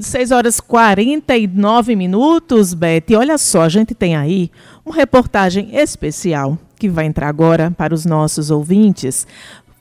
6 0.00 0.30
horas 0.30 0.60
49 0.60 1.96
minutos, 1.96 2.72
Beth. 2.72 3.16
Olha 3.16 3.36
só, 3.36 3.62
a 3.62 3.68
gente 3.68 3.96
tem 3.96 4.14
aí 4.14 4.48
uma 4.86 4.94
reportagem 4.94 5.74
especial 5.74 6.56
que 6.76 6.88
vai 6.88 7.04
entrar 7.04 7.26
agora 7.26 7.72
para 7.72 7.92
os 7.92 8.06
nossos 8.06 8.48
ouvintes, 8.48 9.26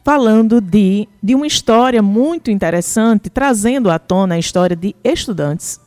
falando 0.04 0.60
de, 0.60 1.08
de 1.22 1.36
uma 1.36 1.46
história 1.46 2.02
muito 2.02 2.50
interessante, 2.50 3.30
trazendo 3.30 3.92
à 3.92 4.00
tona 4.00 4.34
a 4.34 4.40
história 4.40 4.76
de 4.76 4.96
estudantes 5.04 5.80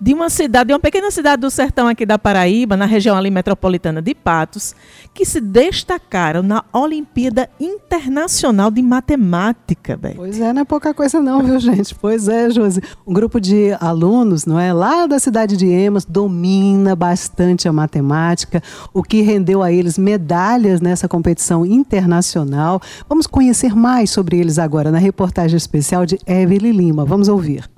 de 0.00 0.14
uma 0.14 0.30
cidade, 0.30 0.68
de 0.68 0.72
uma 0.72 0.80
pequena 0.80 1.10
cidade 1.10 1.40
do 1.40 1.50
sertão 1.50 1.88
aqui 1.88 2.04
da 2.04 2.18
Paraíba, 2.18 2.76
na 2.76 2.86
região 2.86 3.16
ali 3.16 3.30
metropolitana 3.30 4.02
de 4.02 4.14
Patos, 4.14 4.74
que 5.14 5.24
se 5.24 5.40
destacaram 5.40 6.42
na 6.42 6.64
Olimpíada 6.72 7.48
Internacional 7.58 8.70
de 8.70 8.82
Matemática, 8.82 9.96
Beth. 9.96 10.14
Pois 10.16 10.40
é, 10.40 10.52
não 10.52 10.62
é 10.62 10.64
pouca 10.64 10.92
coisa 10.94 11.20
não, 11.20 11.42
viu, 11.42 11.58
gente? 11.58 11.94
Pois 11.94 12.28
é, 12.28 12.50
Josi. 12.50 12.82
Um 13.06 13.12
grupo 13.12 13.40
de 13.40 13.76
alunos, 13.80 14.46
não 14.46 14.58
é, 14.58 14.72
lá 14.72 15.06
da 15.06 15.18
cidade 15.18 15.56
de 15.56 15.66
Emas, 15.66 16.04
domina 16.04 16.94
bastante 16.94 17.68
a 17.68 17.72
matemática, 17.72 18.62
o 18.92 19.02
que 19.02 19.22
rendeu 19.22 19.62
a 19.62 19.72
eles 19.72 19.98
medalhas 19.98 20.80
nessa 20.80 21.08
competição 21.08 21.64
internacional. 21.64 22.80
Vamos 23.08 23.26
conhecer 23.26 23.74
mais 23.74 24.10
sobre 24.10 24.38
eles 24.38 24.58
agora 24.58 24.90
na 24.90 24.98
reportagem 24.98 25.56
especial 25.56 26.06
de 26.06 26.18
Evelyn 26.26 26.72
Lima. 26.72 27.04
Vamos 27.04 27.28
ouvir. 27.28 27.68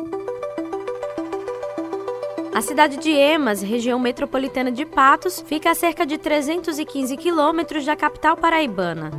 A 2.53 2.61
cidade 2.61 2.97
de 2.97 3.11
Emas, 3.11 3.63
região 3.63 3.99
metropolitana 4.01 4.73
de 4.73 4.85
Patos, 4.85 5.43
fica 5.47 5.71
a 5.71 5.75
cerca 5.75 6.05
de 6.05 6.19
315 6.19 7.17
quilômetros 7.17 7.87
da 7.87 7.95
capital 7.95 8.37
paraibana. 8.37 9.11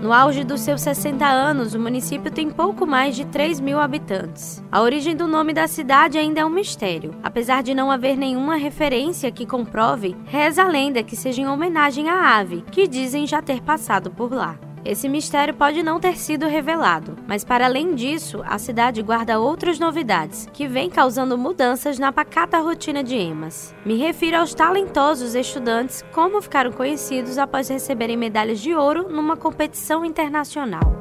No 0.00 0.10
auge 0.10 0.42
dos 0.42 0.62
seus 0.62 0.80
60 0.80 1.26
anos, 1.26 1.74
o 1.74 1.78
município 1.78 2.30
tem 2.30 2.48
pouco 2.48 2.86
mais 2.86 3.14
de 3.14 3.26
3 3.26 3.60
mil 3.60 3.78
habitantes. 3.78 4.64
A 4.72 4.80
origem 4.80 5.14
do 5.14 5.28
nome 5.28 5.52
da 5.52 5.68
cidade 5.68 6.16
ainda 6.16 6.40
é 6.40 6.44
um 6.44 6.48
mistério. 6.48 7.14
Apesar 7.22 7.62
de 7.62 7.74
não 7.74 7.90
haver 7.90 8.16
nenhuma 8.16 8.56
referência 8.56 9.30
que 9.30 9.44
comprove, 9.44 10.16
reza 10.24 10.62
a 10.62 10.68
lenda 10.68 11.02
que 11.02 11.14
seja 11.14 11.42
em 11.42 11.46
homenagem 11.46 12.08
à 12.08 12.38
ave, 12.38 12.64
que 12.72 12.88
dizem 12.88 13.26
já 13.26 13.42
ter 13.42 13.60
passado 13.60 14.10
por 14.10 14.32
lá. 14.32 14.58
Esse 14.84 15.08
mistério 15.08 15.52
pode 15.52 15.82
não 15.82 16.00
ter 16.00 16.16
sido 16.16 16.46
revelado, 16.46 17.16
mas 17.26 17.44
para 17.44 17.66
além 17.66 17.94
disso, 17.94 18.42
a 18.46 18.58
cidade 18.58 19.02
guarda 19.02 19.38
outras 19.38 19.78
novidades 19.78 20.48
que 20.54 20.66
vêm 20.66 20.88
causando 20.88 21.36
mudanças 21.36 21.98
na 21.98 22.10
pacata 22.10 22.58
rotina 22.58 23.04
de 23.04 23.14
Emas. 23.14 23.74
Me 23.84 23.96
refiro 23.96 24.38
aos 24.38 24.54
talentosos 24.54 25.34
estudantes 25.34 26.02
como 26.12 26.40
ficaram 26.40 26.72
conhecidos 26.72 27.36
após 27.36 27.68
receberem 27.68 28.16
medalhas 28.16 28.58
de 28.58 28.74
ouro 28.74 29.08
numa 29.10 29.36
competição 29.36 30.02
internacional. 30.02 30.98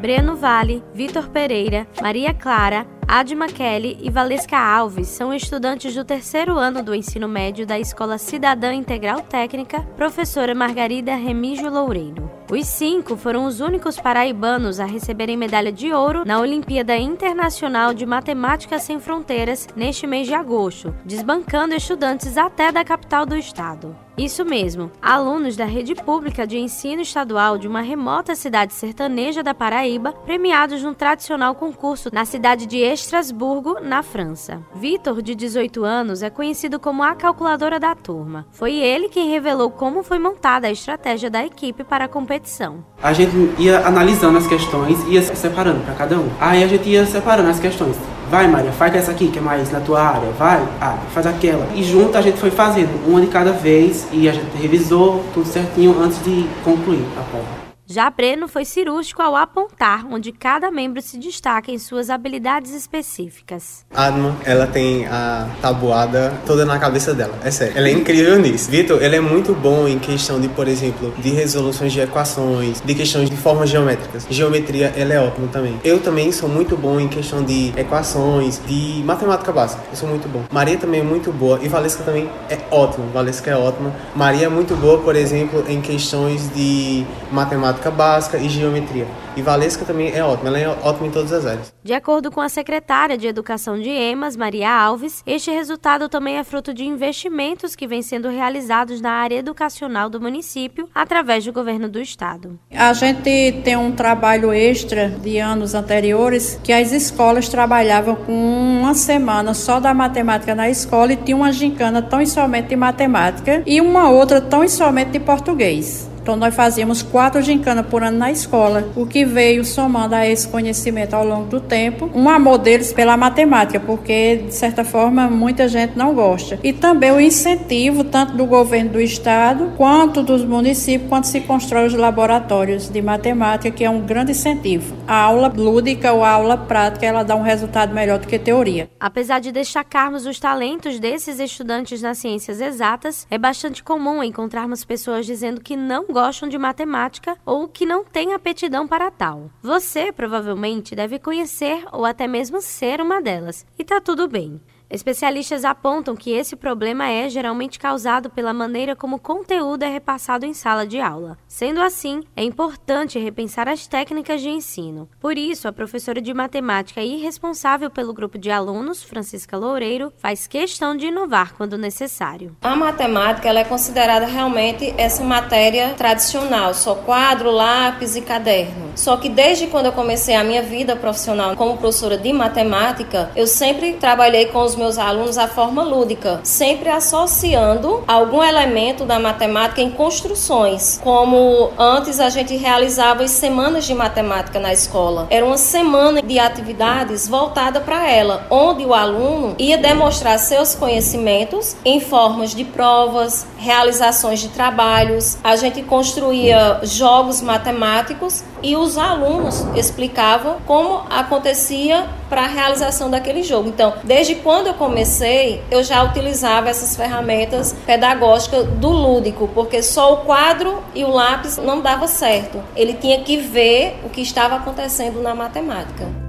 Breno 0.00 0.36
Vale, 0.36 0.82
Vitor 0.94 1.28
Pereira, 1.28 1.86
Maria 2.00 2.32
Clara, 2.32 2.86
Adma 3.08 3.46
Kelly 3.46 3.98
e 4.02 4.10
Valesca 4.10 4.58
Alves 4.58 5.06
são 5.06 5.32
estudantes 5.32 5.94
do 5.94 6.04
terceiro 6.04 6.58
ano 6.58 6.82
do 6.82 6.92
ensino 6.92 7.28
médio 7.28 7.64
da 7.64 7.78
Escola 7.78 8.18
Cidadã 8.18 8.74
Integral 8.74 9.20
Técnica, 9.22 9.80
professora 9.96 10.56
Margarida 10.56 11.14
Remígio 11.14 11.70
Loureiro. 11.70 12.28
Os 12.50 12.66
cinco 12.66 13.16
foram 13.16 13.46
os 13.46 13.60
únicos 13.60 13.96
paraibanos 13.96 14.80
a 14.80 14.84
receberem 14.84 15.36
medalha 15.36 15.70
de 15.70 15.92
ouro 15.92 16.24
na 16.26 16.40
Olimpíada 16.40 16.96
Internacional 16.96 17.94
de 17.94 18.04
Matemática 18.04 18.76
Sem 18.80 18.98
Fronteiras 18.98 19.68
neste 19.76 20.04
mês 20.04 20.26
de 20.26 20.34
agosto, 20.34 20.92
desbancando 21.04 21.76
estudantes 21.76 22.36
até 22.36 22.72
da 22.72 22.84
capital 22.84 23.24
do 23.24 23.36
estado. 23.36 24.05
Isso 24.18 24.46
mesmo, 24.46 24.90
alunos 25.02 25.56
da 25.56 25.66
rede 25.66 25.94
pública 25.94 26.46
de 26.46 26.56
ensino 26.56 27.02
estadual 27.02 27.58
de 27.58 27.68
uma 27.68 27.82
remota 27.82 28.34
cidade 28.34 28.72
sertaneja 28.72 29.42
da 29.42 29.52
Paraíba, 29.52 30.12
premiados 30.12 30.82
num 30.82 30.94
tradicional 30.94 31.54
concurso 31.54 32.08
na 32.10 32.24
cidade 32.24 32.64
de 32.64 32.78
Estrasburgo, 32.78 33.78
na 33.82 34.02
França. 34.02 34.62
Vitor, 34.74 35.20
de 35.20 35.34
18 35.34 35.84
anos, 35.84 36.22
é 36.22 36.30
conhecido 36.30 36.80
como 36.80 37.02
a 37.02 37.14
calculadora 37.14 37.78
da 37.78 37.94
turma. 37.94 38.46
Foi 38.52 38.74
ele 38.76 39.10
quem 39.10 39.28
revelou 39.28 39.70
como 39.70 40.02
foi 40.02 40.18
montada 40.18 40.66
a 40.66 40.72
estratégia 40.72 41.28
da 41.28 41.44
equipe 41.44 41.84
para 41.84 42.06
a 42.06 42.08
competição. 42.08 42.82
A 43.02 43.12
gente 43.12 43.32
ia 43.58 43.86
analisando 43.86 44.38
as 44.38 44.46
questões 44.46 44.98
ia 45.08 45.20
separando 45.20 45.84
para 45.84 45.94
cada 45.94 46.18
um. 46.18 46.30
Aí 46.40 46.64
a 46.64 46.66
gente 46.66 46.88
ia 46.88 47.04
separando 47.04 47.50
as 47.50 47.60
questões. 47.60 47.96
Vai, 48.30 48.48
Maria, 48.48 48.72
faz 48.72 48.94
essa 48.94 49.12
aqui 49.12 49.28
que 49.28 49.38
é 49.38 49.42
mais 49.42 49.70
na 49.70 49.80
tua 49.80 50.02
área. 50.02 50.28
Vai, 50.38 50.60
ah, 50.80 50.98
faz 51.12 51.26
aquela. 51.26 51.66
E 51.74 51.82
junto 51.82 52.18
a 52.18 52.20
gente 52.20 52.38
foi 52.38 52.50
fazendo, 52.50 53.06
uma 53.06 53.20
de 53.20 53.28
cada 53.28 53.52
vez, 53.52 54.06
e 54.12 54.28
a 54.28 54.32
gente 54.32 54.56
revisou 54.56 55.24
tudo 55.32 55.46
certinho 55.46 55.96
antes 56.02 56.22
de 56.24 56.46
concluir 56.64 57.04
a 57.16 57.22
prova. 57.22 57.65
Já 57.88 58.10
Breno 58.10 58.48
foi 58.48 58.64
cirúrgico 58.64 59.22
ao 59.22 59.36
apontar 59.36 60.04
onde 60.10 60.32
cada 60.32 60.72
membro 60.72 61.00
se 61.00 61.16
destaca 61.18 61.70
em 61.70 61.78
suas 61.78 62.10
habilidades 62.10 62.72
específicas. 62.72 63.86
Adma, 63.94 64.36
ela 64.44 64.66
tem 64.66 65.06
a 65.06 65.48
tabuada 65.62 66.34
toda 66.44 66.64
na 66.64 66.80
cabeça 66.80 67.14
dela, 67.14 67.38
é 67.44 67.50
sério. 67.52 67.78
Ela 67.78 67.86
é 67.86 67.92
incrível 67.92 68.40
nisso. 68.40 68.68
Vitor, 68.68 69.00
ele 69.00 69.14
é 69.14 69.20
muito 69.20 69.54
bom 69.54 69.86
em 69.86 70.00
questão 70.00 70.40
de, 70.40 70.48
por 70.48 70.66
exemplo, 70.66 71.14
de 71.18 71.30
resoluções 71.30 71.92
de 71.92 72.00
equações, 72.00 72.80
de 72.80 72.92
questões 72.92 73.30
de 73.30 73.36
formas 73.36 73.70
geométricas. 73.70 74.26
Geometria, 74.28 74.92
ele 74.96 75.12
é 75.12 75.20
ótimo 75.20 75.46
também. 75.46 75.80
Eu 75.84 76.00
também 76.00 76.32
sou 76.32 76.48
muito 76.48 76.76
bom 76.76 76.98
em 76.98 77.06
questão 77.06 77.44
de 77.44 77.72
equações, 77.76 78.60
de 78.66 79.00
matemática 79.04 79.52
básica. 79.52 79.80
Eu 79.88 79.96
sou 79.96 80.08
muito 80.08 80.28
bom. 80.28 80.42
Maria 80.50 80.76
também 80.76 81.02
é 81.02 81.04
muito 81.04 81.30
boa 81.30 81.60
e 81.62 81.68
Valesca 81.68 82.02
também 82.02 82.28
é 82.50 82.58
ótima. 82.68 83.06
Valesca 83.14 83.48
é 83.48 83.56
ótima. 83.56 83.94
Maria 84.12 84.46
é 84.46 84.48
muito 84.48 84.74
boa, 84.74 84.98
por 84.98 85.14
exemplo, 85.14 85.64
em 85.68 85.80
questões 85.80 86.52
de 86.52 87.06
matemática 87.30 87.75
matemática 87.76 87.90
básica 87.90 88.38
e 88.38 88.48
geometria. 88.48 89.06
E 89.36 89.42
Valesca 89.42 89.84
também 89.84 90.10
é 90.12 90.24
ótima, 90.24 90.48
ela 90.48 90.58
é 90.58 90.68
ótima 90.68 91.06
em 91.06 91.10
todas 91.10 91.32
as 91.32 91.46
áreas. 91.46 91.74
De 91.84 91.92
acordo 91.92 92.30
com 92.30 92.40
a 92.40 92.48
secretária 92.48 93.18
de 93.18 93.26
Educação 93.26 93.78
de 93.78 93.90
EMAS, 93.90 94.36
Maria 94.36 94.70
Alves, 94.70 95.22
este 95.26 95.50
resultado 95.50 96.08
também 96.08 96.38
é 96.38 96.44
fruto 96.44 96.72
de 96.72 96.84
investimentos 96.84 97.76
que 97.76 97.86
vêm 97.86 98.02
sendo 98.02 98.28
realizados 98.28 99.00
na 99.00 99.10
área 99.10 99.36
educacional 99.36 100.08
do 100.08 100.20
município 100.20 100.88
através 100.94 101.44
do 101.44 101.52
governo 101.52 101.88
do 101.88 102.00
estado. 102.00 102.58
A 102.72 102.92
gente 102.92 103.60
tem 103.62 103.76
um 103.76 103.92
trabalho 103.92 104.52
extra 104.52 105.08
de 105.08 105.38
anos 105.38 105.74
anteriores 105.74 106.58
que 106.64 106.72
as 106.72 106.92
escolas 106.92 107.48
trabalhavam 107.48 108.16
com 108.16 108.32
uma 108.32 108.94
semana 108.94 109.54
só 109.54 109.78
da 109.78 109.92
matemática 109.92 110.54
na 110.54 110.70
escola 110.70 111.12
e 111.12 111.16
tinha 111.16 111.36
uma 111.36 111.52
gincana 111.52 112.00
tão 112.00 112.24
somente 112.24 112.68
de 112.68 112.76
matemática 112.76 113.62
e 113.66 113.80
uma 113.80 114.10
outra 114.10 114.40
tão 114.40 114.66
somente 114.68 115.10
de 115.10 115.20
português. 115.20 116.15
Então 116.26 116.34
nós 116.34 116.56
fazíamos 116.56 117.02
quatro 117.02 117.40
gincanas 117.40 117.86
por 117.86 118.02
ano 118.02 118.18
na 118.18 118.32
escola, 118.32 118.90
o 118.96 119.06
que 119.06 119.24
veio 119.24 119.64
somando 119.64 120.12
a 120.12 120.26
esse 120.26 120.48
conhecimento 120.48 121.14
ao 121.14 121.24
longo 121.24 121.46
do 121.46 121.60
tempo, 121.60 122.10
um 122.12 122.28
amor 122.28 122.58
deles 122.58 122.92
pela 122.92 123.16
matemática, 123.16 123.78
porque 123.78 124.42
de 124.44 124.52
certa 124.52 124.82
forma 124.82 125.28
muita 125.30 125.68
gente 125.68 125.96
não 125.96 126.12
gosta. 126.12 126.58
E 126.64 126.72
também 126.72 127.12
o 127.12 127.20
incentivo 127.20 128.02
tanto 128.02 128.36
do 128.36 128.44
governo 128.44 128.90
do 128.90 129.00
estado 129.00 129.72
quanto 129.76 130.20
dos 130.20 130.44
municípios 130.44 131.08
quando 131.08 131.26
se 131.26 131.42
constrói 131.42 131.86
os 131.86 131.94
laboratórios 131.94 132.88
de 132.88 133.00
matemática, 133.00 133.70
que 133.70 133.84
é 133.84 133.88
um 133.88 134.00
grande 134.00 134.32
incentivo. 134.32 134.96
A 135.06 135.14
aula 135.14 135.46
lúdica 135.56 136.12
ou 136.12 136.24
a 136.24 136.30
aula 136.30 136.56
prática, 136.56 137.06
ela 137.06 137.22
dá 137.22 137.36
um 137.36 137.42
resultado 137.42 137.94
melhor 137.94 138.18
do 138.18 138.26
que 138.26 138.36
teoria. 138.36 138.90
Apesar 138.98 139.38
de 139.38 139.52
destacarmos 139.52 140.26
os 140.26 140.40
talentos 140.40 140.98
desses 140.98 141.38
estudantes 141.38 142.02
nas 142.02 142.18
ciências 142.18 142.60
exatas, 142.60 143.28
é 143.30 143.38
bastante 143.38 143.80
comum 143.80 144.24
encontrarmos 144.24 144.84
pessoas 144.84 145.24
dizendo 145.24 145.60
que 145.60 145.76
não 145.76 146.15
gostam 146.16 146.48
de 146.48 146.56
matemática 146.56 147.36
ou 147.44 147.68
que 147.68 147.84
não 147.84 148.02
têm 148.02 148.32
aptidão 148.32 148.88
para 148.88 149.10
tal. 149.10 149.50
Você 149.60 150.10
provavelmente 150.10 150.96
deve 150.96 151.18
conhecer 151.18 151.84
ou 151.92 152.06
até 152.06 152.26
mesmo 152.26 152.62
ser 152.62 153.02
uma 153.02 153.20
delas, 153.20 153.66
e 153.78 153.84
tá 153.84 154.00
tudo 154.00 154.26
bem. 154.26 154.58
Especialistas 154.88 155.64
apontam 155.64 156.14
que 156.14 156.30
esse 156.30 156.54
problema 156.54 157.08
é 157.10 157.28
geralmente 157.28 157.78
causado 157.78 158.30
pela 158.30 158.54
maneira 158.54 158.94
como 158.94 159.16
o 159.16 159.20
conteúdo 159.20 159.82
é 159.82 159.88
repassado 159.88 160.46
em 160.46 160.54
sala 160.54 160.86
de 160.86 161.00
aula. 161.00 161.36
Sendo 161.48 161.80
assim, 161.80 162.22
é 162.36 162.44
importante 162.44 163.18
repensar 163.18 163.68
as 163.68 163.86
técnicas 163.88 164.40
de 164.40 164.48
ensino. 164.48 165.08
Por 165.20 165.36
isso, 165.36 165.66
a 165.66 165.72
professora 165.72 166.20
de 166.20 166.32
matemática 166.32 167.02
e 167.02 167.16
responsável 167.16 167.90
pelo 167.90 168.14
grupo 168.14 168.38
de 168.38 168.48
alunos, 168.48 169.02
Francisca 169.02 169.56
Loureiro, 169.56 170.12
faz 170.18 170.46
questão 170.46 170.96
de 170.96 171.06
inovar 171.06 171.54
quando 171.54 171.76
necessário. 171.76 172.56
A 172.62 172.76
matemática 172.76 173.48
ela 173.48 173.60
é 173.60 173.64
considerada 173.64 174.26
realmente 174.26 174.94
essa 174.96 175.24
matéria 175.24 175.94
tradicional, 175.94 176.72
só 176.72 176.94
quadro, 176.94 177.50
lápis 177.50 178.14
e 178.14 178.20
caderno. 178.20 178.92
Só 178.94 179.16
que 179.16 179.28
desde 179.28 179.66
quando 179.66 179.86
eu 179.86 179.92
comecei 179.92 180.36
a 180.36 180.44
minha 180.44 180.62
vida 180.62 180.94
profissional 180.94 181.56
como 181.56 181.76
professora 181.76 182.16
de 182.16 182.32
matemática, 182.32 183.30
eu 183.34 183.46
sempre 183.46 183.94
trabalhei 183.94 184.46
com 184.46 184.62
os 184.62 184.75
meus 184.76 184.98
alunos 184.98 185.38
a 185.38 185.48
forma 185.48 185.82
lúdica, 185.82 186.40
sempre 186.42 186.88
associando 186.88 188.04
algum 188.06 188.42
elemento 188.42 189.04
da 189.04 189.18
matemática 189.18 189.80
em 189.80 189.90
construções, 189.90 191.00
como 191.02 191.70
antes 191.78 192.20
a 192.20 192.28
gente 192.28 192.56
realizava 192.56 193.22
as 193.22 193.30
semanas 193.30 193.84
de 193.84 193.94
matemática 193.94 194.58
na 194.58 194.72
escola. 194.72 195.26
Era 195.30 195.44
uma 195.44 195.58
semana 195.58 196.22
de 196.22 196.38
atividades 196.38 197.28
voltada 197.28 197.80
para 197.80 198.08
ela, 198.10 198.46
onde 198.50 198.84
o 198.84 198.94
aluno 198.94 199.54
ia 199.58 199.78
demonstrar 199.78 200.38
seus 200.38 200.74
conhecimentos 200.74 201.76
em 201.84 202.00
formas 202.00 202.54
de 202.54 202.64
provas, 202.64 203.46
realizações 203.58 204.40
de 204.40 204.48
trabalhos. 204.48 205.38
A 205.42 205.56
gente 205.56 205.82
construía 205.82 206.80
jogos 206.82 207.40
matemáticos 207.40 208.44
e 208.62 208.76
os 208.76 208.98
alunos 208.98 209.66
explicavam 209.74 210.56
como 210.66 211.02
acontecia 211.10 212.06
para 212.28 212.42
a 212.42 212.46
realização 212.46 213.10
daquele 213.10 213.42
jogo. 213.42 213.68
Então, 213.68 213.94
desde 214.02 214.36
quando 214.36 214.68
eu 214.68 214.74
comecei, 214.74 215.62
eu 215.70 215.82
já 215.82 216.02
utilizava 216.02 216.68
essas 216.68 216.96
ferramentas 216.96 217.74
pedagógicas 217.86 218.66
do 218.66 218.90
lúdico, 218.90 219.48
porque 219.54 219.82
só 219.82 220.14
o 220.14 220.16
quadro 220.18 220.82
e 220.94 221.04
o 221.04 221.10
lápis 221.10 221.56
não 221.56 221.80
dava 221.80 222.08
certo. 222.08 222.62
Ele 222.74 222.94
tinha 222.94 223.20
que 223.20 223.36
ver 223.36 224.00
o 224.04 224.08
que 224.08 224.20
estava 224.20 224.56
acontecendo 224.56 225.22
na 225.22 225.34
matemática. 225.34 226.25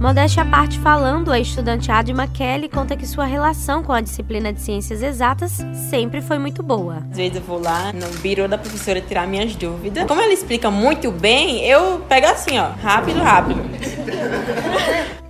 Modéstia 0.00 0.44
à 0.44 0.46
parte 0.46 0.78
falando, 0.78 1.30
a 1.30 1.38
estudante 1.38 1.92
Adma 1.92 2.26
Kelly 2.26 2.70
conta 2.70 2.96
que 2.96 3.06
sua 3.06 3.26
relação 3.26 3.82
com 3.82 3.92
a 3.92 4.00
disciplina 4.00 4.50
de 4.50 4.58
ciências 4.58 5.02
exatas 5.02 5.58
sempre 5.90 6.22
foi 6.22 6.38
muito 6.38 6.62
boa. 6.62 7.02
Às 7.10 7.18
vezes 7.18 7.36
eu 7.36 7.42
vou 7.42 7.60
lá 7.60 7.92
no 7.92 8.08
biro 8.20 8.48
da 8.48 8.56
professora 8.56 8.98
tirar 9.02 9.26
minhas 9.26 9.54
dúvidas. 9.54 10.06
Como 10.06 10.22
ela 10.22 10.32
explica 10.32 10.70
muito 10.70 11.10
bem, 11.10 11.66
eu 11.66 12.00
pego 12.08 12.28
assim, 12.28 12.58
ó, 12.58 12.70
rápido, 12.82 13.20
rápido. 13.20 13.60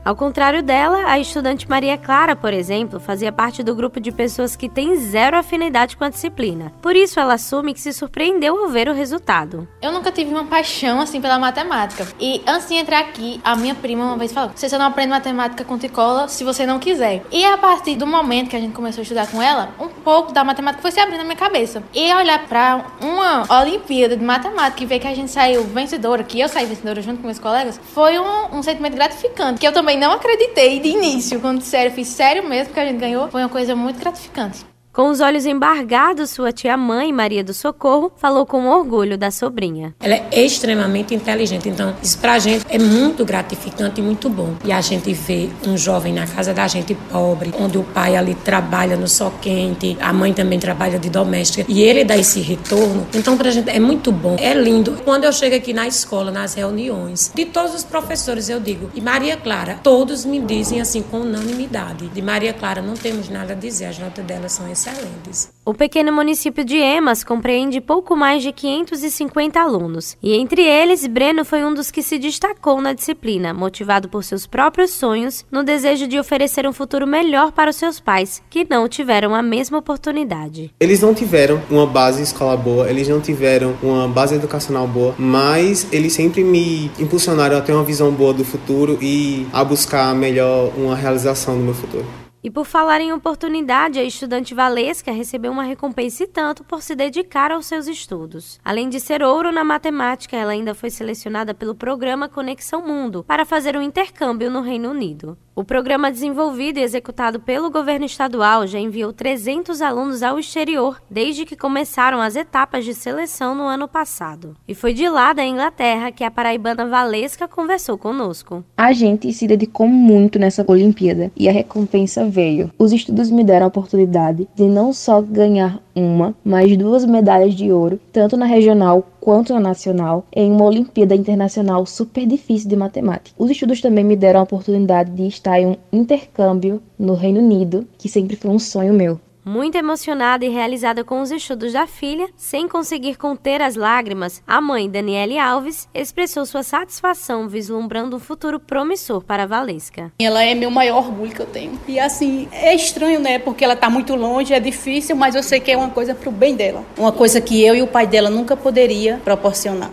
Ao 0.02 0.16
contrário 0.16 0.62
dela, 0.62 1.04
a 1.06 1.18
estudante 1.18 1.68
Maria 1.68 1.98
Clara, 1.98 2.34
por 2.34 2.54
exemplo, 2.54 2.98
fazia 2.98 3.30
parte 3.30 3.62
do 3.62 3.74
grupo 3.74 4.00
de 4.00 4.10
pessoas 4.10 4.56
que 4.56 4.68
têm 4.68 4.96
zero 4.96 5.36
afinidade 5.36 5.96
com 5.96 6.04
a 6.04 6.08
disciplina. 6.08 6.72
Por 6.80 6.96
isso, 6.96 7.20
ela 7.20 7.34
assume 7.34 7.74
que 7.74 7.80
se 7.80 7.92
surpreendeu 7.92 8.56
ao 8.56 8.68
ver 8.68 8.88
o 8.88 8.94
resultado. 8.94 9.68
Eu 9.82 9.92
nunca 9.92 10.10
tive 10.10 10.30
uma 10.30 10.44
paixão 10.44 11.00
assim 11.00 11.20
pela 11.20 11.38
matemática. 11.38 12.06
E 12.18 12.42
antes 12.46 12.68
de 12.68 12.74
entrar 12.74 13.00
aqui, 13.00 13.40
a 13.44 13.54
minha 13.54 13.74
prima 13.74 14.04
uma 14.04 14.16
vez 14.16 14.32
falou: 14.32 14.52
você 14.54 14.78
não 14.78 14.86
aprende 14.86 15.10
matemática 15.10 15.64
com 15.64 15.76
ticola 15.76 16.28
se 16.28 16.44
você 16.44 16.64
não 16.64 16.78
quiser. 16.78 17.22
E 17.30 17.44
a 17.44 17.58
partir 17.58 17.96
do 17.96 18.06
momento 18.06 18.48
que 18.48 18.56
a 18.56 18.60
gente 18.60 18.72
começou 18.72 19.00
a 19.00 19.02
estudar 19.02 19.26
com 19.26 19.42
ela, 19.42 19.68
um 19.78 19.88
pouco 19.88 20.32
da 20.32 20.42
matemática 20.42 20.80
foi 20.80 20.92
se 20.92 21.00
abrindo 21.00 21.18
na 21.18 21.24
minha 21.24 21.36
cabeça. 21.36 21.82
E 21.94 22.12
olhar 22.14 22.46
para 22.46 22.86
uma 23.02 23.60
Olimpíada 23.60 24.16
de 24.16 24.24
matemática 24.24 24.82
e 24.82 24.86
ver 24.86 24.98
que 24.98 25.06
a 25.06 25.14
gente 25.14 25.30
saiu 25.30 25.62
vencedora, 25.64 26.24
que 26.24 26.40
eu 26.40 26.48
saí 26.48 26.64
vencedora 26.64 27.02
junto 27.02 27.18
com 27.20 27.26
meus 27.26 27.38
colegas, 27.38 27.78
foi 27.92 28.18
um, 28.18 28.56
um 28.56 28.62
sentimento 28.62 28.94
gratificante. 28.94 29.60
Que 29.60 29.66
eu 29.66 29.72
também 29.72 29.89
também 29.90 29.98
não 29.98 30.12
acreditei 30.12 30.78
de 30.78 30.88
início. 30.88 31.40
Quando 31.40 31.58
disseram, 31.58 31.86
eu 31.86 31.94
fiz 31.94 32.08
sério 32.08 32.48
mesmo 32.48 32.72
que 32.72 32.78
a 32.78 32.86
gente 32.86 32.98
ganhou. 32.98 33.28
Foi 33.28 33.42
uma 33.42 33.48
coisa 33.48 33.74
muito 33.74 33.98
gratificante. 33.98 34.69
Com 35.00 35.08
os 35.08 35.20
olhos 35.20 35.46
embargados, 35.46 36.28
sua 36.28 36.52
tia-mãe, 36.52 37.10
Maria 37.10 37.42
do 37.42 37.54
Socorro, 37.54 38.12
falou 38.18 38.44
com 38.44 38.66
orgulho 38.66 39.16
da 39.16 39.30
sobrinha. 39.30 39.94
Ela 39.98 40.16
é 40.30 40.44
extremamente 40.44 41.14
inteligente, 41.14 41.70
então 41.70 41.94
isso 42.02 42.18
pra 42.18 42.38
gente 42.38 42.66
é 42.68 42.78
muito 42.78 43.24
gratificante 43.24 43.98
e 43.98 44.04
muito 44.04 44.28
bom. 44.28 44.56
E 44.62 44.70
a 44.70 44.82
gente 44.82 45.10
vê 45.14 45.48
um 45.66 45.74
jovem 45.74 46.12
na 46.12 46.26
casa 46.26 46.52
da 46.52 46.68
gente 46.68 46.94
pobre, 47.10 47.50
onde 47.58 47.78
o 47.78 47.82
pai 47.82 48.14
ali 48.14 48.34
trabalha 48.34 48.94
no 48.94 49.08
sol 49.08 49.32
quente, 49.40 49.96
a 50.02 50.12
mãe 50.12 50.34
também 50.34 50.58
trabalha 50.58 50.98
de 50.98 51.08
doméstica, 51.08 51.64
e 51.66 51.80
ele 51.80 52.04
dá 52.04 52.18
esse 52.18 52.42
retorno. 52.42 53.06
Então 53.14 53.38
pra 53.38 53.50
gente 53.50 53.70
é 53.70 53.80
muito 53.80 54.12
bom, 54.12 54.36
é 54.38 54.52
lindo. 54.52 55.00
Quando 55.02 55.24
eu 55.24 55.32
chego 55.32 55.56
aqui 55.56 55.72
na 55.72 55.88
escola, 55.88 56.30
nas 56.30 56.52
reuniões, 56.52 57.32
de 57.34 57.46
todos 57.46 57.74
os 57.74 57.84
professores 57.84 58.50
eu 58.50 58.60
digo, 58.60 58.90
e 58.94 59.00
Maria 59.00 59.38
Clara, 59.38 59.80
todos 59.82 60.26
me 60.26 60.40
dizem 60.40 60.78
assim 60.78 61.00
com 61.00 61.20
unanimidade, 61.20 62.08
de 62.08 62.20
Maria 62.20 62.52
Clara 62.52 62.82
não 62.82 62.92
temos 62.92 63.30
nada 63.30 63.54
a 63.54 63.56
dizer, 63.56 63.86
as 63.86 63.98
notas 63.98 64.22
dela 64.26 64.50
são 64.50 64.70
excelentes 64.70 64.89
excelentes. 64.90 65.50
O 65.64 65.74
pequeno 65.74 66.12
município 66.12 66.64
de 66.64 66.76
Emas 66.76 67.22
compreende 67.22 67.80
pouco 67.80 68.16
mais 68.16 68.42
de 68.42 68.50
550 68.50 69.60
alunos, 69.60 70.16
e 70.22 70.34
entre 70.34 70.62
eles, 70.62 71.06
Breno 71.06 71.44
foi 71.44 71.64
um 71.64 71.72
dos 71.72 71.90
que 71.90 72.02
se 72.02 72.18
destacou 72.18 72.80
na 72.80 72.92
disciplina, 72.92 73.54
motivado 73.54 74.08
por 74.08 74.24
seus 74.24 74.46
próprios 74.46 74.90
sonhos, 74.90 75.44
no 75.50 75.62
desejo 75.62 76.08
de 76.08 76.18
oferecer 76.18 76.66
um 76.66 76.72
futuro 76.72 77.06
melhor 77.06 77.52
para 77.52 77.70
os 77.70 77.76
seus 77.76 78.00
pais, 78.00 78.42
que 78.50 78.66
não 78.68 78.88
tiveram 78.88 79.34
a 79.34 79.42
mesma 79.42 79.78
oportunidade. 79.78 80.72
Eles 80.80 81.00
não 81.00 81.14
tiveram 81.14 81.62
uma 81.70 81.86
base 81.86 82.22
escola 82.22 82.56
boa, 82.56 82.90
eles 82.90 83.06
não 83.06 83.20
tiveram 83.20 83.76
uma 83.82 84.08
base 84.08 84.34
educacional 84.34 84.88
boa, 84.88 85.14
mas 85.18 85.86
eles 85.92 86.12
sempre 86.12 86.42
me 86.42 86.90
impulsionaram 86.98 87.56
a 87.56 87.60
ter 87.60 87.72
uma 87.72 87.84
visão 87.84 88.10
boa 88.10 88.32
do 88.32 88.44
futuro 88.44 88.98
e 89.00 89.46
a 89.52 89.62
buscar 89.62 90.14
melhor 90.14 90.72
uma 90.76 90.96
realização 90.96 91.56
do 91.56 91.62
meu 91.62 91.74
futuro. 91.74 92.06
E 92.42 92.50
por 92.50 92.64
falar 92.64 93.02
em 93.02 93.12
oportunidade, 93.12 93.98
a 93.98 94.02
estudante 94.02 94.54
Valesca 94.54 95.12
recebeu 95.12 95.52
uma 95.52 95.62
recompensa 95.62 96.24
e 96.24 96.26
tanto 96.26 96.64
por 96.64 96.82
se 96.82 96.94
dedicar 96.94 97.52
aos 97.52 97.66
seus 97.66 97.86
estudos. 97.86 98.58
Além 98.64 98.88
de 98.88 98.98
ser 98.98 99.22
ouro 99.22 99.52
na 99.52 99.62
matemática, 99.62 100.36
ela 100.36 100.52
ainda 100.52 100.74
foi 100.74 100.88
selecionada 100.88 101.52
pelo 101.52 101.74
programa 101.74 102.30
Conexão 102.30 102.86
Mundo 102.86 103.22
para 103.24 103.44
fazer 103.44 103.76
um 103.76 103.82
intercâmbio 103.82 104.50
no 104.50 104.62
Reino 104.62 104.90
Unido. 104.90 105.36
O 105.54 105.64
programa 105.64 106.12
desenvolvido 106.12 106.78
e 106.78 106.82
executado 106.82 107.40
pelo 107.40 107.70
governo 107.70 108.06
estadual 108.06 108.68
já 108.68 108.78
enviou 108.78 109.12
300 109.12 109.82
alunos 109.82 110.22
ao 110.22 110.38
exterior 110.38 111.02
desde 111.10 111.44
que 111.44 111.56
começaram 111.56 112.20
as 112.20 112.36
etapas 112.36 112.84
de 112.84 112.94
seleção 112.94 113.54
no 113.54 113.64
ano 113.64 113.88
passado. 113.88 114.54
E 114.66 114.76
foi 114.76 114.94
de 114.94 115.08
lá 115.08 115.32
da 115.32 115.44
Inglaterra 115.44 116.12
que 116.12 116.22
a 116.22 116.30
paraibana 116.30 116.86
Valesca 116.86 117.48
conversou 117.48 117.98
conosco. 117.98 118.64
A 118.76 118.92
gente 118.92 119.32
se 119.32 119.48
dedicou 119.48 119.88
muito 119.88 120.38
nessa 120.38 120.64
Olimpíada 120.66 121.32
e 121.36 121.48
a 121.48 121.52
recompensa 121.52 122.24
veio. 122.24 122.70
Os 122.78 122.92
estudos 122.92 123.28
me 123.28 123.42
deram 123.42 123.66
a 123.66 123.68
oportunidade 123.68 124.48
de 124.54 124.64
não 124.64 124.92
só 124.92 125.20
ganhar 125.20 125.82
uma, 125.94 126.32
mas 126.44 126.76
duas 126.76 127.04
medalhas 127.04 127.54
de 127.54 127.72
ouro, 127.72 127.98
tanto 128.12 128.36
na 128.36 128.46
regional 128.46 129.04
quanto 129.20 129.52
na 129.52 129.60
nacional, 129.60 130.24
em 130.34 130.50
uma 130.50 130.64
Olimpíada 130.64 131.14
Internacional 131.14 131.84
super 131.86 132.26
difícil 132.26 132.68
de 132.68 132.76
matemática. 132.76 133.36
Os 133.38 133.50
estudos 133.50 133.80
também 133.80 134.04
me 134.04 134.16
deram 134.16 134.40
a 134.40 134.44
oportunidade 134.44 135.10
de 135.10 135.26
estar 135.26 135.60
em 135.60 135.66
um 135.66 135.76
intercâmbio 135.92 136.82
no 136.98 137.14
Reino 137.14 137.40
Unido, 137.40 137.86
que 137.98 138.08
sempre 138.08 138.36
foi 138.36 138.50
um 138.50 138.58
sonho 138.58 138.94
meu. 138.94 139.20
Muito 139.44 139.76
emocionada 139.76 140.44
e 140.44 140.50
realizada 140.50 141.02
com 141.02 141.22
os 141.22 141.30
estudos 141.30 141.72
da 141.72 141.86
filha, 141.86 142.28
sem 142.36 142.68
conseguir 142.68 143.16
conter 143.16 143.62
as 143.62 143.74
lágrimas, 143.74 144.42
a 144.46 144.60
mãe, 144.60 144.88
Daniele 144.88 145.38
Alves, 145.38 145.88
expressou 145.94 146.44
sua 146.44 146.62
satisfação 146.62 147.48
vislumbrando 147.48 148.16
um 148.16 148.20
futuro 148.20 148.60
promissor 148.60 149.22
para 149.22 149.44
a 149.44 149.46
Valesca. 149.46 150.12
Ela 150.20 150.44
é 150.44 150.54
meu 150.54 150.70
maior 150.70 150.98
orgulho 150.98 151.32
que 151.32 151.40
eu 151.40 151.46
tenho. 151.46 151.80
E 151.88 151.98
assim, 151.98 152.48
é 152.52 152.74
estranho, 152.74 153.18
né? 153.18 153.38
Porque 153.38 153.64
ela 153.64 153.72
está 153.72 153.88
muito 153.88 154.14
longe, 154.14 154.52
é 154.52 154.60
difícil, 154.60 155.16
mas 155.16 155.34
eu 155.34 155.42
sei 155.42 155.58
que 155.58 155.72
é 155.72 155.76
uma 155.76 155.88
coisa 155.88 156.14
para 156.14 156.28
o 156.28 156.32
bem 156.32 156.54
dela. 156.54 156.84
Uma 156.98 157.12
coisa 157.12 157.40
que 157.40 157.64
eu 157.64 157.74
e 157.74 157.80
o 157.80 157.86
pai 157.86 158.06
dela 158.06 158.28
nunca 158.28 158.54
poderia 158.54 159.22
proporcionar. 159.24 159.92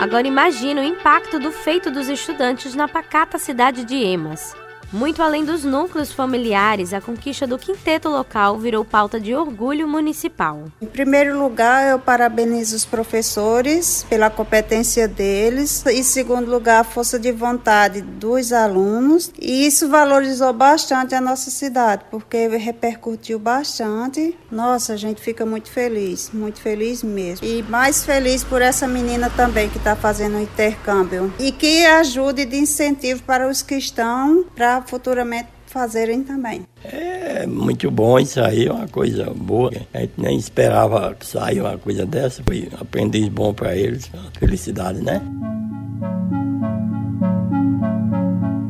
Agora 0.00 0.26
imagine 0.26 0.80
o 0.80 0.84
impacto 0.84 1.38
do 1.38 1.52
feito 1.52 1.90
dos 1.90 2.08
estudantes 2.08 2.74
na 2.74 2.88
pacata 2.88 3.38
cidade 3.38 3.84
de 3.84 3.94
Emas. 3.94 4.61
Muito 4.92 5.22
além 5.22 5.42
dos 5.42 5.64
núcleos 5.64 6.12
familiares, 6.12 6.92
a 6.92 7.00
conquista 7.00 7.46
do 7.46 7.58
quinteto 7.58 8.10
local 8.10 8.58
virou 8.58 8.84
pauta 8.84 9.18
de 9.18 9.34
orgulho 9.34 9.88
municipal. 9.88 10.64
Em 10.82 10.86
primeiro 10.86 11.38
lugar, 11.38 11.90
eu 11.90 11.98
parabenizo 11.98 12.76
os 12.76 12.84
professores 12.84 14.04
pela 14.10 14.28
competência 14.28 15.08
deles. 15.08 15.82
Em 15.86 16.02
segundo 16.02 16.50
lugar, 16.50 16.80
a 16.80 16.84
força 16.84 17.18
de 17.18 17.32
vontade 17.32 18.02
dos 18.02 18.52
alunos. 18.52 19.32
E 19.40 19.66
isso 19.66 19.88
valorizou 19.88 20.52
bastante 20.52 21.14
a 21.14 21.22
nossa 21.22 21.50
cidade, 21.50 22.04
porque 22.10 22.48
repercutiu 22.48 23.38
bastante. 23.38 24.36
Nossa, 24.50 24.92
a 24.92 24.96
gente 24.96 25.22
fica 25.22 25.46
muito 25.46 25.70
feliz, 25.70 26.30
muito 26.34 26.60
feliz 26.60 27.02
mesmo. 27.02 27.46
E 27.46 27.62
mais 27.62 28.04
feliz 28.04 28.44
por 28.44 28.60
essa 28.60 28.86
menina 28.86 29.30
também 29.30 29.70
que 29.70 29.78
está 29.78 29.96
fazendo 29.96 30.36
o 30.36 30.40
intercâmbio. 30.42 31.32
E 31.38 31.50
que 31.50 31.86
ajude 31.86 32.44
de 32.44 32.58
incentivo 32.58 33.22
para 33.22 33.48
os 33.48 33.62
que 33.62 33.76
estão 33.76 34.44
para 34.54 34.81
futuramente 34.82 35.48
fazerem 35.66 36.22
também. 36.22 36.66
É 36.84 37.46
muito 37.46 37.90
bom 37.90 38.18
isso 38.18 38.40
aí, 38.40 38.66
é 38.66 38.72
uma 38.72 38.88
coisa 38.88 39.32
boa. 39.34 39.72
A 39.94 40.00
gente 40.00 40.12
nem 40.18 40.36
esperava 40.36 41.14
que 41.14 41.26
saia 41.26 41.62
uma 41.62 41.78
coisa 41.78 42.04
dessa, 42.04 42.42
foi 42.46 42.68
um 42.72 42.82
aprendiz 42.82 43.28
bom 43.28 43.54
para 43.54 43.74
eles, 43.74 44.10
felicidade, 44.38 45.00
né? 45.02 45.20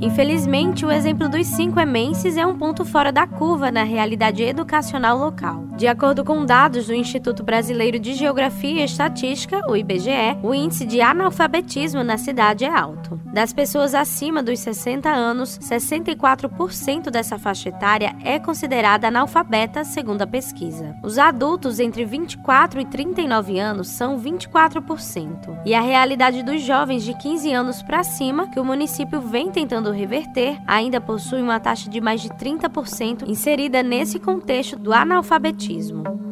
Infelizmente, 0.01 0.85
o 0.85 0.91
exemplo 0.91 1.29
dos 1.29 1.47
cinco 1.47 1.81
emenses 1.81 2.37
é 2.37 2.45
um 2.45 2.59
ponto 2.59 2.85
fora 2.85 3.11
da 3.11 3.27
curva 3.27 3.71
na 3.71 3.83
realidade 3.83 4.43
educacional 4.43 5.17
local. 5.17 5.65
De 5.77 5.89
acordo 5.89 6.23
com 6.23 6.45
dados 6.45 6.87
do 6.87 6.95
Instituto 6.95 7.43
Brasileiro 7.43 7.99
de 7.99 8.13
Geografia 8.13 8.83
e 8.83 8.85
Estatística, 8.85 9.63
o 9.71 9.75
IBGE, 9.75 10.39
o 10.43 10.55
índice 10.55 10.85
de 10.85 11.01
analfabetismo 11.01 12.05
na 12.05 12.19
cidade 12.19 12.65
é 12.65 12.69
alto. 12.69 13.19
Das 13.33 13.55
pessoas 13.55 13.95
acima 13.95 14.43
dos 14.43 14.61
60 14.61 15.09
anos, 15.09 15.59
64% 15.59 17.09
dessa 17.11 17.39
faixa 17.39 17.71
etária 17.71 18.15
é 18.23 18.39
considerada 18.39 19.09
analfabeta, 19.09 19.83
segundo 19.83 20.21
a 20.21 20.27
pesquisa. 20.27 20.95
Os 21.03 21.17
adultos 21.17 21.81
entre 21.81 22.05
24 22.05 22.79
e 22.79 22.85
39 22.85 23.59
anos 23.59 23.89
são 23.89 24.21
24%. 24.21 25.63
E 25.65 25.75
a 25.75 25.81
realidade 25.81 26.43
dos 26.43 26.61
jovens 26.61 27.03
de 27.03 27.15
15 27.15 27.51
anos 27.51 27.83
para 27.83 28.05
cima, 28.05 28.49
que 28.49 28.61
o 28.61 28.65
município 28.65 29.23
vem 29.23 29.51
tentando 29.51 29.91
reverter, 29.91 30.61
ainda 30.67 31.01
possui 31.01 31.41
uma 31.41 31.59
taxa 31.59 31.89
de 31.89 32.01
mais 32.01 32.21
de 32.21 32.29
30% 32.29 33.27
inserida 33.27 33.83
nesse 33.83 34.19
contexto 34.19 34.77
do 34.77 34.93
analfabetismo. 34.93 35.62
Espiritismo. 35.63 36.32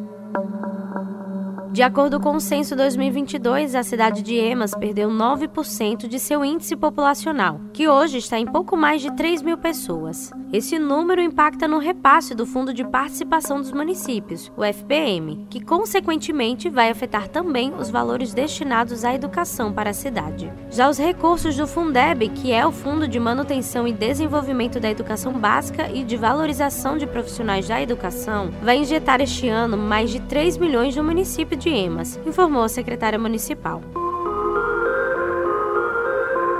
De 1.71 1.81
acordo 1.81 2.19
com 2.19 2.35
o 2.35 2.41
censo 2.41 2.75
2022, 2.75 3.75
a 3.75 3.83
cidade 3.83 4.21
de 4.21 4.35
Emas 4.35 4.75
perdeu 4.75 5.09
9% 5.09 6.05
de 6.05 6.19
seu 6.19 6.43
índice 6.43 6.75
populacional, 6.75 7.61
que 7.71 7.87
hoje 7.87 8.17
está 8.17 8.37
em 8.37 8.45
pouco 8.45 8.75
mais 8.75 9.01
de 9.01 9.09
3 9.15 9.41
mil 9.41 9.57
pessoas. 9.57 10.33
Esse 10.51 10.77
número 10.77 11.21
impacta 11.21 11.69
no 11.69 11.77
repasse 11.77 12.35
do 12.35 12.45
Fundo 12.45 12.73
de 12.73 12.83
Participação 12.83 13.61
dos 13.61 13.71
Municípios, 13.71 14.51
o 14.57 14.65
FPM, 14.65 15.47
que 15.49 15.63
consequentemente 15.63 16.69
vai 16.69 16.89
afetar 16.89 17.29
também 17.29 17.73
os 17.79 17.89
valores 17.89 18.33
destinados 18.33 19.05
à 19.05 19.15
educação 19.15 19.71
para 19.71 19.91
a 19.91 19.93
cidade. 19.93 20.51
Já 20.69 20.89
os 20.89 20.97
recursos 20.97 21.55
do 21.55 21.65
Fundeb, 21.65 22.27
que 22.27 22.51
é 22.51 22.67
o 22.67 22.73
Fundo 22.73 23.07
de 23.07 23.17
Manutenção 23.17 23.87
e 23.87 23.93
Desenvolvimento 23.93 24.77
da 24.77 24.91
Educação 24.91 25.31
Básica 25.31 25.89
e 25.89 26.03
de 26.03 26.17
Valorização 26.17 26.97
de 26.97 27.07
Profissionais 27.07 27.65
da 27.65 27.81
Educação, 27.81 28.51
vai 28.61 28.75
injetar 28.75 29.21
este 29.21 29.47
ano 29.47 29.77
mais 29.77 30.09
de 30.09 30.19
3 30.19 30.57
milhões 30.57 30.97
no 30.97 31.03
município 31.05 31.60
de 31.61 31.69
Emas, 31.69 32.19
informou 32.25 32.63
a 32.63 32.69
secretária 32.69 33.19
municipal. 33.19 33.81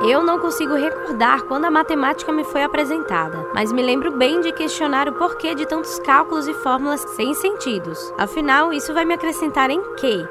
Eu 0.08 0.24
não 0.24 0.39
consigo 0.39 0.74
recordar 0.74 1.43
quando 1.43 1.65
a 1.65 1.72
matemática 1.72 2.31
me 2.31 2.43
foi 2.43 2.63
apresentada, 2.63 3.48
mas 3.53 3.72
me 3.72 3.84
lembro 3.84 4.17
bem 4.17 4.41
de 4.41 4.51
questionar 4.51 5.08
o 5.08 5.13
porquê 5.13 5.53
de 5.53 5.67
tantos 5.67 6.00
cálculos 6.00 6.48
e 6.48 6.53
fórmulas 6.55 7.01
sem 7.15 7.34
sentidos. 7.36 8.12
Afinal, 8.17 8.74
isso 8.74 8.93
vai 8.93 9.05
me 9.05 9.13
acrescentar 9.13 9.70
em 9.70 9.81
quê? 9.96 10.25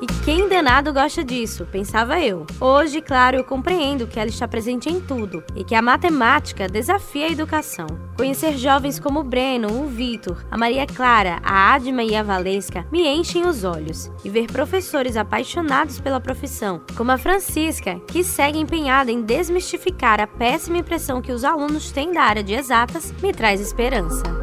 E 0.00 0.06
quem 0.24 0.48
danado 0.48 0.92
gosta 0.92 1.22
disso, 1.22 1.66
pensava 1.70 2.20
eu. 2.20 2.46
Hoje, 2.60 3.00
claro, 3.00 3.36
eu 3.36 3.44
compreendo 3.44 4.06
que 4.06 4.18
ela 4.18 4.28
está 4.28 4.48
presente 4.48 4.88
em 4.88 5.00
tudo 5.00 5.42
e 5.54 5.64
que 5.64 5.74
a 5.74 5.82
matemática 5.82 6.68
desafia 6.68 7.26
a 7.26 7.30
educação. 7.30 7.86
Conhecer 8.16 8.56
jovens 8.56 8.98
como 8.98 9.20
o 9.20 9.24
Breno, 9.24 9.82
o 9.82 9.86
Vitor, 9.86 10.44
a 10.50 10.58
Maria 10.58 10.86
Clara, 10.86 11.38
a 11.42 11.74
Adma 11.74 12.02
e 12.02 12.14
a 12.14 12.22
Valesca 12.22 12.86
me 12.90 13.06
enchem 13.06 13.46
os 13.46 13.64
olhos. 13.64 14.10
E 14.24 14.30
ver 14.30 14.46
professores 14.50 15.16
apaixonados 15.16 16.00
pela 16.00 16.20
profissão, 16.20 16.80
como 16.96 17.12
a 17.12 17.18
Francisca, 17.18 18.00
que 18.08 18.24
segue 18.24 18.58
empenhada 18.58 19.10
em 19.10 19.22
desmistificar 19.22 20.20
a 20.20 20.26
péssima 20.26 20.78
impressão 20.78 21.22
que 21.22 21.32
os 21.32 21.44
alunos 21.44 21.92
têm 21.92 22.12
da 22.12 22.22
área 22.22 22.42
de 22.42 22.54
exatas, 22.54 23.12
me 23.22 23.32
traz 23.32 23.60
esperança 23.60 24.41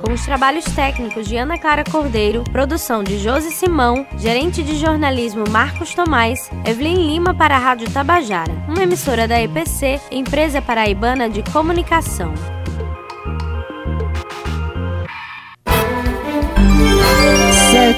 com 0.00 0.12
os 0.12 0.24
trabalhos 0.24 0.64
técnicos 0.64 1.26
de 1.26 1.36
Ana 1.36 1.58
Clara 1.58 1.84
Cordeiro, 1.84 2.44
produção 2.44 3.02
de 3.02 3.18
Josi 3.18 3.50
Simão, 3.50 4.06
gerente 4.16 4.62
de 4.62 4.76
jornalismo 4.76 5.44
Marcos 5.50 5.94
Tomás, 5.94 6.50
Evelyn 6.64 7.06
Lima 7.06 7.34
para 7.34 7.56
a 7.56 7.58
Rádio 7.58 7.90
Tabajara, 7.90 8.52
uma 8.68 8.82
emissora 8.82 9.26
da 9.26 9.40
EPC, 9.40 10.00
empresa 10.10 10.62
paraibana 10.62 11.28
de 11.28 11.42
comunicação. 11.52 12.57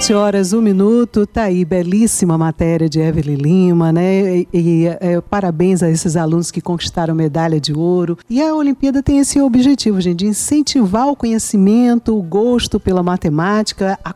Sete 0.00 0.14
horas, 0.14 0.54
um 0.54 0.62
minuto, 0.62 1.26
tá 1.26 1.42
aí, 1.42 1.62
belíssima 1.62 2.38
matéria 2.38 2.88
de 2.88 2.98
Evelyn 2.98 3.34
Lima, 3.34 3.92
né? 3.92 4.38
E, 4.38 4.48
e 4.50 4.86
é, 4.86 5.20
parabéns 5.20 5.82
a 5.82 5.90
esses 5.90 6.16
alunos 6.16 6.50
que 6.50 6.62
conquistaram 6.62 7.14
medalha 7.14 7.60
de 7.60 7.74
ouro. 7.74 8.16
E 8.28 8.40
a 8.40 8.54
Olimpíada 8.54 9.02
tem 9.02 9.18
esse 9.18 9.38
objetivo, 9.42 10.00
gente, 10.00 10.20
de 10.20 10.26
incentivar 10.26 11.06
o 11.06 11.14
conhecimento, 11.14 12.18
o 12.18 12.22
gosto 12.22 12.80
pela 12.80 13.02
matemática, 13.02 13.98
a 14.02 14.10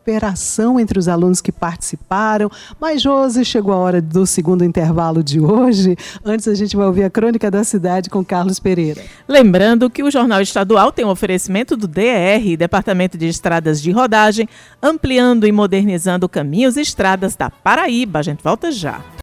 cooperação 0.00 0.80
entre 0.80 0.98
os 0.98 1.08
alunos 1.08 1.40
que 1.40 1.52
participaram. 1.52 2.50
Mas, 2.80 3.02
Josi, 3.02 3.44
chegou 3.44 3.72
a 3.72 3.76
hora 3.76 4.00
do 4.00 4.26
segundo 4.26 4.64
intervalo 4.64 5.22
de 5.22 5.38
hoje. 5.38 5.96
Antes, 6.24 6.48
a 6.48 6.54
gente 6.54 6.76
vai 6.76 6.86
ouvir 6.86 7.04
a 7.04 7.10
Crônica 7.10 7.50
da 7.50 7.62
Cidade 7.62 8.08
com 8.08 8.24
Carlos 8.24 8.58
Pereira. 8.58 9.02
Lembrando 9.28 9.90
que 9.90 10.02
o 10.02 10.10
Jornal 10.10 10.40
Estadual 10.40 10.90
tem 10.90 11.04
um 11.04 11.10
oferecimento 11.10 11.76
do 11.76 11.86
DR, 11.86 12.56
Departamento 12.58 13.18
de 13.18 13.26
Estradas 13.26 13.80
de 13.80 13.90
Rodagem, 13.90 14.48
ampliando 14.82 15.46
e 15.46 15.52
modernizando 15.52 16.28
caminhos 16.28 16.76
e 16.76 16.80
estradas 16.80 17.36
da 17.36 17.50
Paraíba. 17.50 18.20
A 18.20 18.22
gente 18.22 18.42
volta 18.42 18.72
já. 18.72 19.00